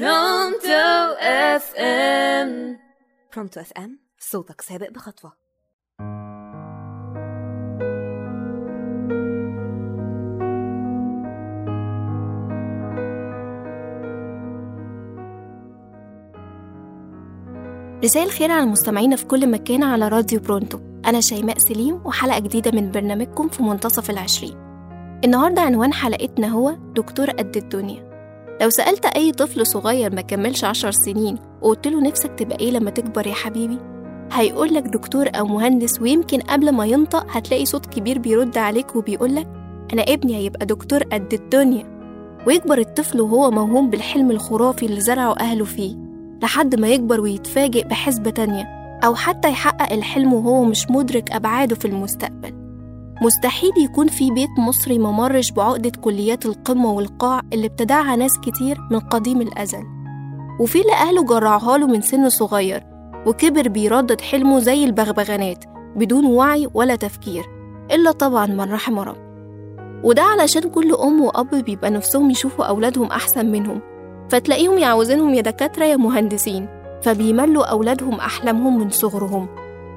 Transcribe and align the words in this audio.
Pronto 0.00 1.14
FM. 1.20 2.78
Pronto 3.34 3.60
FM 3.60 3.98
صوتك 4.18 4.60
سابق 4.60 4.90
بخطوة. 4.90 5.32
رسائل 18.04 18.30
خير 18.30 18.50
على 18.50 18.62
المستمعين 18.62 19.16
في 19.16 19.24
كل 19.24 19.50
مكان 19.50 19.82
على 19.82 20.08
راديو 20.08 20.40
Pronto. 20.40 20.78
أنا 21.06 21.20
شيماء 21.20 21.58
سليم 21.58 22.06
وحلقة 22.06 22.38
جديدة 22.38 22.70
من 22.70 22.90
برنامجكم 22.90 23.48
في 23.48 23.62
منتصف 23.62 24.10
العشرين. 24.10 24.56
النهاردة 25.24 25.62
عنوان 25.62 25.92
حلقتنا 25.92 26.48
هو 26.48 26.70
دكتور 26.70 27.30
قد 27.30 27.56
الدنيا. 27.56 28.13
لو 28.60 28.70
سألت 28.70 29.04
أي 29.06 29.32
طفل 29.32 29.66
صغير 29.66 30.14
ما 30.14 30.20
كملش 30.20 30.64
عشر 30.64 30.90
سنين 30.90 31.38
وقلت 31.62 31.88
له 31.88 32.00
نفسك 32.00 32.30
تبقى 32.38 32.58
إيه 32.60 32.70
لما 32.70 32.90
تكبر 32.90 33.26
يا 33.26 33.34
حبيبي؟ 33.34 33.78
هيقول 34.32 34.74
لك 34.74 34.82
دكتور 34.82 35.26
أو 35.34 35.46
مهندس 35.46 36.00
ويمكن 36.00 36.40
قبل 36.40 36.72
ما 36.72 36.86
ينطق 36.86 37.26
هتلاقي 37.30 37.66
صوت 37.66 37.86
كبير 37.86 38.18
بيرد 38.18 38.58
عليك 38.58 38.96
وبيقول 38.96 39.34
لك 39.34 39.46
أنا 39.92 40.02
ابني 40.02 40.36
هيبقى 40.36 40.66
دكتور 40.66 41.02
قد 41.02 41.32
الدنيا. 41.34 41.94
ويكبر 42.46 42.78
الطفل 42.78 43.20
وهو 43.20 43.50
موهوم 43.50 43.90
بالحلم 43.90 44.30
الخرافي 44.30 44.86
اللي 44.86 45.00
زرعه 45.00 45.34
أهله 45.40 45.64
فيه 45.64 45.96
لحد 46.42 46.74
ما 46.80 46.88
يكبر 46.88 47.20
ويتفاجئ 47.20 47.84
بحسبة 47.88 48.30
تانية 48.30 48.64
أو 49.04 49.14
حتى 49.14 49.48
يحقق 49.48 49.92
الحلم 49.92 50.32
وهو 50.32 50.64
مش 50.64 50.90
مدرك 50.90 51.32
أبعاده 51.32 51.74
في 51.76 51.84
المستقبل. 51.84 52.63
مستحيل 53.22 53.70
يكون 53.78 54.08
في 54.08 54.30
بيت 54.30 54.50
مصري 54.58 54.98
ممرش 54.98 55.50
بعقدة 55.50 55.92
كليات 56.00 56.46
القمة 56.46 56.92
والقاع 56.92 57.40
اللي 57.52 57.66
ابتدعها 57.66 58.16
ناس 58.16 58.38
كتير 58.42 58.78
من 58.90 58.98
قديم 59.00 59.40
الأزل. 59.40 59.82
وفي 60.60 60.80
اللي 60.80 60.92
أهله 60.92 61.24
جرعوها 61.24 61.78
له 61.78 61.86
من 61.86 62.00
سن 62.00 62.28
صغير 62.28 62.82
وكبر 63.26 63.68
بيردد 63.68 64.20
حلمه 64.20 64.58
زي 64.58 64.84
البغبغانات 64.84 65.64
بدون 65.96 66.26
وعي 66.26 66.68
ولا 66.74 66.96
تفكير 66.96 67.44
إلا 67.90 68.12
طبعا 68.12 68.46
من 68.46 68.72
رحم 68.72 68.98
رب. 68.98 69.16
وده 70.04 70.22
علشان 70.22 70.62
كل 70.62 70.94
أم 70.94 71.20
وأب 71.20 71.54
بيبقى 71.54 71.90
نفسهم 71.90 72.30
يشوفوا 72.30 72.64
أولادهم 72.64 73.06
أحسن 73.06 73.46
منهم 73.46 73.80
فتلاقيهم 74.30 74.78
يعوزينهم 74.78 75.34
يا 75.34 75.40
دكاترة 75.40 75.84
يا 75.84 75.96
مهندسين 75.96 76.68
فبيملوا 77.02 77.64
أولادهم 77.64 78.14
أحلامهم 78.14 78.78
من 78.78 78.90
صغرهم 78.90 79.48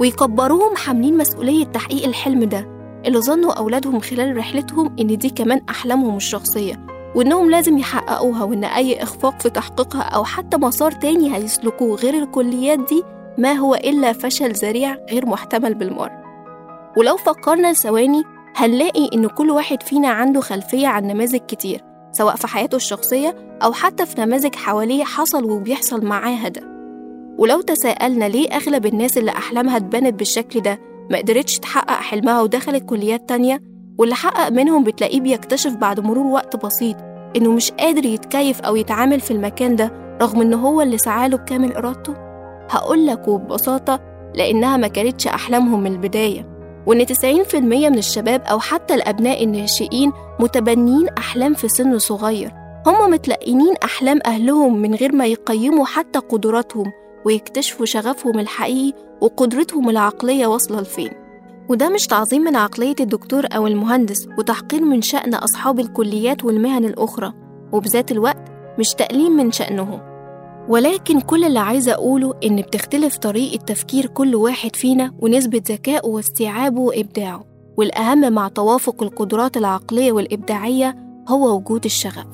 ويكبروهم 0.00 0.76
حاملين 0.76 1.16
مسؤولية 1.18 1.64
تحقيق 1.64 2.04
الحلم 2.06 2.44
ده. 2.44 2.75
اللي 3.06 3.18
ظنوا 3.20 3.52
أولادهم 3.52 4.00
خلال 4.00 4.36
رحلتهم 4.36 4.96
إن 5.00 5.06
دي 5.18 5.30
كمان 5.30 5.60
أحلامهم 5.70 6.16
الشخصية 6.16 6.86
وإنهم 7.14 7.50
لازم 7.50 7.78
يحققوها 7.78 8.44
وإن 8.44 8.64
أي 8.64 9.02
إخفاق 9.02 9.40
في 9.40 9.50
تحقيقها 9.50 10.02
أو 10.02 10.24
حتى 10.24 10.56
مسار 10.56 10.92
تاني 10.92 11.36
هيسلكوه 11.36 11.96
غير 11.96 12.14
الكليات 12.14 12.78
دي 12.78 13.02
ما 13.38 13.52
هو 13.52 13.74
إلا 13.74 14.12
فشل 14.12 14.52
ذريع 14.52 14.96
غير 15.10 15.26
محتمل 15.26 15.74
بالمرة. 15.74 16.22
ولو 16.96 17.16
فكرنا 17.16 17.72
ثواني 17.72 18.22
هنلاقي 18.56 19.08
إن 19.14 19.26
كل 19.26 19.50
واحد 19.50 19.82
فينا 19.82 20.08
عنده 20.08 20.40
خلفية 20.40 20.86
عن 20.86 21.04
نماذج 21.06 21.40
كتير 21.48 21.80
سواء 22.12 22.36
في 22.36 22.46
حياته 22.46 22.76
الشخصية 22.76 23.36
أو 23.62 23.72
حتى 23.72 24.06
في 24.06 24.20
نماذج 24.20 24.54
حواليه 24.54 25.04
حصل 25.04 25.50
وبيحصل 25.50 26.04
معاها 26.04 26.48
ده. 26.48 26.62
ولو 27.38 27.60
تساءلنا 27.60 28.24
ليه 28.24 28.48
أغلب 28.56 28.86
الناس 28.86 29.18
اللي 29.18 29.30
أحلامها 29.30 29.76
اتبنت 29.76 30.14
بالشكل 30.14 30.60
ده 30.60 30.78
ما 31.10 31.18
قدرتش 31.18 31.58
تحقق 31.58 32.00
حلمها 32.00 32.42
ودخلت 32.42 32.84
كليات 32.84 33.28
تانية 33.28 33.62
واللي 33.98 34.14
حقق 34.14 34.48
منهم 34.48 34.84
بتلاقيه 34.84 35.20
بيكتشف 35.20 35.74
بعد 35.74 36.00
مرور 36.00 36.26
وقت 36.26 36.66
بسيط 36.66 36.96
إنه 37.36 37.52
مش 37.52 37.70
قادر 37.70 38.04
يتكيف 38.06 38.60
أو 38.60 38.76
يتعامل 38.76 39.20
في 39.20 39.30
المكان 39.30 39.76
ده 39.76 39.92
رغم 40.22 40.40
إن 40.40 40.54
هو 40.54 40.82
اللي 40.82 40.98
سعاله 40.98 41.36
بكامل 41.36 41.72
إرادته. 41.72 42.14
هقولك 42.70 43.28
وببساطة 43.28 44.00
لأنها 44.34 44.76
ما 44.76 44.88
كانتش 44.88 45.26
أحلامهم 45.26 45.80
من 45.80 45.92
البداية 45.92 46.46
وإن 46.86 47.06
90% 47.06 47.54
من 47.54 47.98
الشباب 47.98 48.42
أو 48.42 48.60
حتى 48.60 48.94
الأبناء 48.94 49.44
الناشئين 49.44 50.12
متبنيين 50.40 51.08
أحلام 51.08 51.54
في 51.54 51.68
سن 51.68 51.98
صغير. 51.98 52.52
هم 52.86 53.10
متلقنين 53.10 53.74
أحلام 53.84 54.18
أهلهم 54.26 54.78
من 54.78 54.94
غير 54.94 55.12
ما 55.14 55.26
يقيموا 55.26 55.84
حتى 55.84 56.18
قدراتهم 56.18 56.92
ويكتشفوا 57.26 57.86
شغفهم 57.86 58.38
الحقيقي 58.38 58.92
وقدرتهم 59.20 59.90
العقلية 59.90 60.46
واصلة 60.46 60.80
لفين. 60.80 61.10
وده 61.68 61.88
مش 61.88 62.06
تعظيم 62.06 62.42
من 62.42 62.56
عقلية 62.56 62.94
الدكتور 63.00 63.46
أو 63.52 63.66
المهندس 63.66 64.28
وتحقير 64.38 64.84
من 64.84 65.02
شأن 65.02 65.34
أصحاب 65.34 65.80
الكليات 65.80 66.44
والمهن 66.44 66.84
الأخرى 66.84 67.32
وبذات 67.72 68.12
الوقت 68.12 68.48
مش 68.78 68.94
تقليل 68.94 69.30
من 69.30 69.52
شأنهم. 69.52 70.00
ولكن 70.68 71.20
كل 71.20 71.44
اللي 71.44 71.58
عايزة 71.58 71.92
أقوله 71.92 72.34
إن 72.44 72.56
بتختلف 72.56 73.16
طريقة 73.16 73.64
تفكير 73.64 74.06
كل 74.06 74.34
واحد 74.34 74.76
فينا 74.76 75.14
ونسبة 75.18 75.62
ذكائه 75.68 76.06
واستيعابه 76.06 76.80
وإبداعه 76.80 77.44
والأهم 77.76 78.32
مع 78.32 78.48
توافق 78.48 79.02
القدرات 79.02 79.56
العقلية 79.56 80.12
والإبداعية 80.12 80.96
هو 81.28 81.56
وجود 81.56 81.84
الشغف. 81.84 82.26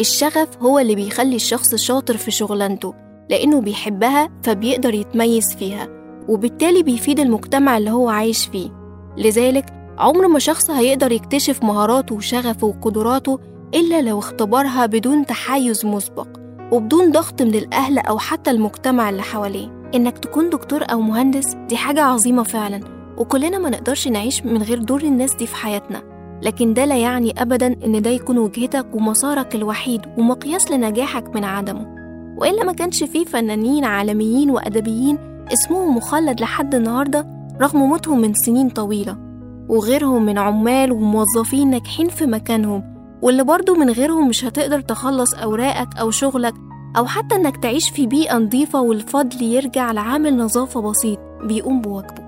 الشغف 0.00 0.48
هو 0.62 0.78
اللي 0.78 0.94
بيخلي 0.94 1.36
الشخص 1.36 1.74
شاطر 1.74 2.16
في 2.16 2.30
شغلانته 2.30 3.01
لأنه 3.32 3.60
بيحبها 3.60 4.28
فبيقدر 4.42 4.94
يتميز 4.94 5.54
فيها 5.58 5.88
وبالتالي 6.28 6.82
بيفيد 6.82 7.20
المجتمع 7.20 7.78
اللي 7.78 7.90
هو 7.90 8.08
عايش 8.08 8.46
فيه. 8.46 8.70
لذلك 9.16 9.66
عمر 9.98 10.28
ما 10.28 10.38
شخص 10.38 10.70
هيقدر 10.70 11.12
يكتشف 11.12 11.62
مهاراته 11.64 12.14
وشغفه 12.14 12.66
وقدراته 12.66 13.38
إلا 13.74 14.02
لو 14.02 14.18
اختبرها 14.18 14.86
بدون 14.86 15.26
تحيز 15.26 15.86
مسبق 15.86 16.28
وبدون 16.72 17.12
ضغط 17.12 17.42
من 17.42 17.54
الأهل 17.54 17.98
أو 17.98 18.18
حتى 18.18 18.50
المجتمع 18.50 19.10
اللي 19.10 19.22
حواليه. 19.22 19.82
إنك 19.94 20.18
تكون 20.18 20.50
دكتور 20.50 20.82
أو 20.92 21.00
مهندس 21.00 21.54
دي 21.68 21.76
حاجة 21.76 22.02
عظيمة 22.02 22.42
فعلا 22.42 22.80
وكلنا 23.18 23.58
ما 23.58 23.70
نقدرش 23.70 24.08
نعيش 24.08 24.42
من 24.44 24.62
غير 24.62 24.78
دور 24.78 25.00
الناس 25.02 25.34
دي 25.34 25.46
في 25.46 25.56
حياتنا. 25.56 26.02
لكن 26.42 26.74
ده 26.74 26.84
لا 26.84 26.96
يعني 26.96 27.42
أبدا 27.42 27.76
إن 27.84 28.02
ده 28.02 28.10
يكون 28.10 28.38
وجهتك 28.38 28.86
ومسارك 28.94 29.54
الوحيد 29.54 30.00
ومقياس 30.18 30.70
لنجاحك 30.70 31.34
من 31.34 31.44
عدمه. 31.44 32.01
وإلا 32.36 32.64
ما 32.64 32.72
كانش 32.72 33.04
فيه 33.04 33.24
فنانين 33.24 33.84
عالميين 33.84 34.50
وأدبيين 34.50 35.18
اسمهم 35.52 35.96
مخلد 35.96 36.40
لحد 36.40 36.74
النهاردة 36.74 37.26
رغم 37.60 37.78
موتهم 37.80 38.20
من 38.20 38.34
سنين 38.34 38.68
طويلة. 38.68 39.16
وغيرهم 39.68 40.24
من 40.24 40.38
عمال 40.38 40.92
وموظفين 40.92 41.70
ناجحين 41.70 42.08
في 42.08 42.26
مكانهم 42.26 42.82
واللي 43.22 43.44
برضه 43.44 43.74
من 43.74 43.90
غيرهم 43.90 44.28
مش 44.28 44.44
هتقدر 44.44 44.80
تخلص 44.80 45.34
أوراقك 45.34 45.96
أو 46.00 46.10
شغلك 46.10 46.54
أو 46.96 47.06
حتى 47.06 47.34
إنك 47.34 47.56
تعيش 47.56 47.90
في 47.90 48.06
بيئة 48.06 48.38
نظيفة 48.38 48.80
والفضل 48.80 49.42
يرجع 49.42 49.92
لعامل 49.92 50.36
نظافة 50.36 50.80
بسيط 50.80 51.18
بيقوم 51.44 51.80
بواجبه. 51.80 52.22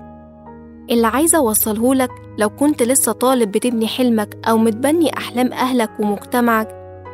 اللي 0.91 1.07
عايزة 1.07 1.37
أوصلهولك 1.37 2.09
لو 2.39 2.49
كنت 2.49 2.83
لسه 2.83 3.11
طالب 3.11 3.51
بتبني 3.51 3.87
حلمك 3.87 4.37
أو 4.47 4.57
متبني 4.57 5.17
أحلام 5.17 5.53
أهلك 5.53 5.89
ومجتمعك 5.99 6.67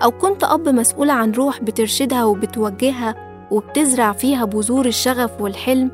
أو 0.04 0.12
كنت 0.12 0.44
أب 0.44 0.70
مسؤول 0.70 1.10
عن 1.10 1.32
روح 1.32 1.62
بترشدها 1.62 2.24
وبتوجهها 2.26 3.16
وبتزرع 3.52 4.12
فيها 4.12 4.46
بذور 4.46 4.86
الشغف 4.86 5.42
والحلم 5.42 5.92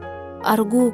أرجوك 0.47 0.93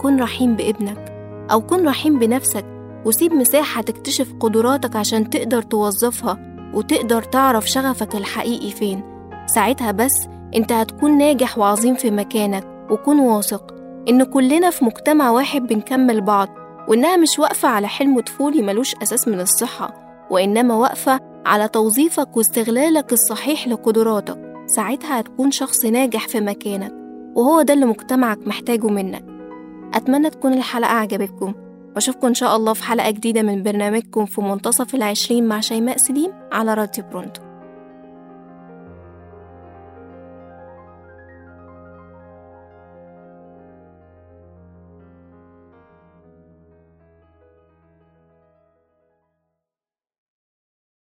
كن 0.00 0.20
رحيم 0.20 0.56
بابنك 0.56 1.12
أو 1.52 1.60
كن 1.60 1.88
رحيم 1.88 2.18
بنفسك 2.18 2.64
وسيب 3.04 3.32
مساحة 3.32 3.82
تكتشف 3.82 4.32
قدراتك 4.40 4.96
عشان 4.96 5.30
تقدر 5.30 5.62
توظفها 5.62 6.38
وتقدر 6.74 7.22
تعرف 7.22 7.66
شغفك 7.70 8.14
الحقيقي 8.14 8.70
فين. 8.70 9.02
ساعتها 9.54 9.92
بس 9.92 10.26
أنت 10.56 10.72
هتكون 10.72 11.18
ناجح 11.18 11.58
وعظيم 11.58 11.94
في 11.94 12.10
مكانك 12.10 12.64
وكن 12.90 13.18
واثق 13.18 13.74
إن 14.08 14.24
كلنا 14.24 14.70
في 14.70 14.84
مجتمع 14.84 15.30
واحد 15.30 15.62
بنكمل 15.66 16.20
بعض 16.20 16.48
وإنها 16.88 17.16
مش 17.16 17.38
واقفة 17.38 17.68
على 17.68 17.88
حلم 17.88 18.20
طفولي 18.20 18.62
ملوش 18.62 18.94
أساس 19.02 19.28
من 19.28 19.40
الصحة 19.40 19.94
وإنما 20.30 20.74
واقفة 20.74 21.20
على 21.46 21.68
توظيفك 21.68 22.36
واستغلالك 22.36 23.12
الصحيح 23.12 23.68
لقدراتك. 23.68 24.38
ساعتها 24.66 25.20
هتكون 25.20 25.50
شخص 25.50 25.84
ناجح 25.84 26.28
في 26.28 26.40
مكانك 26.40 26.92
وهو 27.34 27.62
ده 27.62 27.74
اللي 27.74 27.86
مجتمعك 27.86 28.38
محتاجه 28.46 28.86
منك. 28.86 29.24
أتمنى 29.94 30.30
تكون 30.30 30.52
الحلقة 30.52 30.90
عجبتكم. 30.90 31.54
وأشوفكم 31.94 32.26
إن 32.26 32.34
شاء 32.34 32.56
الله 32.56 32.72
في 32.72 32.84
حلقة 32.84 33.10
جديدة 33.10 33.42
من 33.42 33.62
برنامجكم 33.62 34.26
في 34.26 34.40
منتصف 34.40 34.94
العشرين 34.94 35.48
مع 35.48 35.60
شيماء 35.60 35.96
سليم 35.96 36.32
على 36.52 36.74
راديو 36.74 37.04
برونتو. 37.12 37.45